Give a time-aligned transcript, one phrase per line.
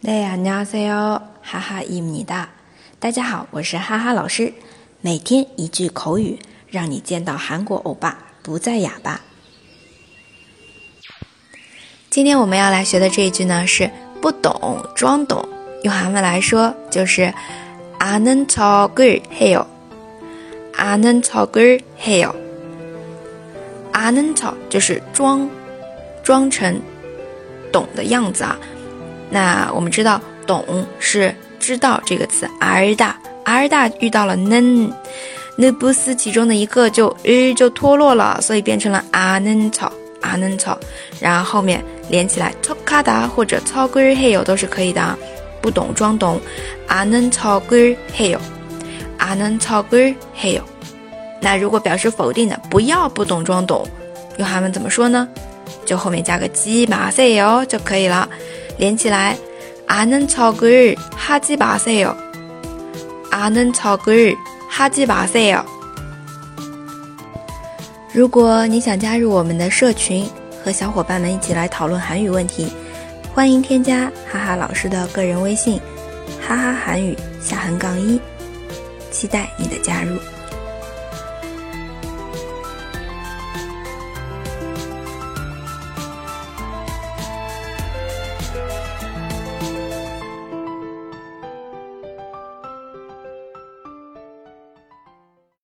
[0.00, 2.48] 네 안녕하세요， 哈哈伊米哒。
[2.98, 4.52] 大家好，我是哈哈老师。
[5.00, 9.20] 每天一句口语，让你见到韩国欧巴不再哑巴。
[12.08, 15.46] 今天我们要来学的这一句呢，是不懂装懂，
[15.82, 17.32] 用韩文来说就是
[17.98, 19.66] 아는척을해 요。
[20.74, 22.34] 아는척을해 요。
[23.92, 25.48] 아는척就是装，
[26.22, 26.80] 装成
[27.72, 28.58] 懂的样子啊。
[29.31, 34.91] 那我们知道“懂”是知道这个词，r 大 r 大遇到了嫩
[35.55, 40.77] 那不斯其中的一个就呃就脱落了，所以变成了阿嫩草阿嫩草，
[41.19, 45.17] 然后后面连起来 t o k a d a 或者 t o g e r heyo 都是可以的，
[45.61, 46.39] 不懂装懂
[46.87, 48.39] 阿嫩草 g e r heyo
[49.17, 50.61] 啊嫩草 g e r heyo。
[51.39, 53.87] 那如果表示否定的，不要不懂装懂，
[54.37, 55.27] 用韩文怎么说呢？
[55.85, 58.27] 就后面加个鸡马塞哟就可以了。
[58.78, 59.36] 连起来，
[59.86, 62.14] 아는척을하지마세 요。
[63.30, 65.64] 아는척을하지마세 요。
[68.12, 70.26] 如果你想加入我们的社群，
[70.64, 72.72] 和小伙伴们一起来讨论韩语问题，
[73.34, 75.80] 欢迎添加哈哈老师的个人微信，
[76.40, 78.18] 哈哈韩语下横杠一，
[79.10, 80.16] 期待你的加入。